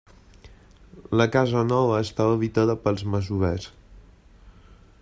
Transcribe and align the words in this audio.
La 1.19 1.27
casa 1.35 1.61
nova 1.67 1.99
estava 2.05 2.35
habitada 2.39 2.77
pels 2.87 3.05
masovers. 3.17 3.69